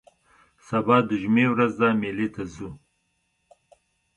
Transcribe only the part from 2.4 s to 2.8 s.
ځو